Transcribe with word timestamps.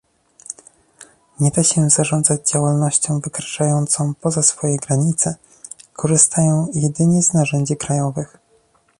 Nie 1.39 1.51
da 1.51 1.63
się 1.63 1.89
zarządzać 1.89 2.49
działalnością 2.51 3.19
wykraczającą 3.19 4.13
poza 4.21 4.43
swoje 4.43 4.77
granice, 4.77 5.35
korzystają 5.93 6.67
jedynie 6.73 7.23
z 7.23 7.33
narzędzi 7.33 7.77
krajowych 7.77 8.37